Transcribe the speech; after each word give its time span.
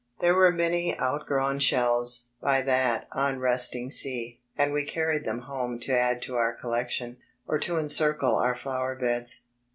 There 0.19 0.33
were 0.33 0.51
many 0.51 0.99
"outgrown 0.99 1.59
shells" 1.59 2.29
by 2.41 2.63
that 2.63 3.07
"unresung 3.13 3.91
sea," 3.91 4.39
and 4.57 4.73
we 4.73 4.83
carried 4.83 5.25
them 5.25 5.41
home 5.41 5.77
to 5.81 5.91
add 5.93 6.23
to 6.23 6.37
our 6.37 6.53
collection, 6.55 7.17
or 7.47 7.59
to 7.59 7.77
encircle 7.77 8.35
our 8.35 8.55
flower 8.55 8.95
beds. 8.95 9.43